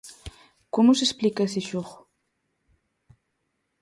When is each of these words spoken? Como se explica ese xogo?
Como 0.73 0.91
se 0.97 1.03
explica 1.07 1.47
ese 1.47 1.61
xogo? 1.69 1.95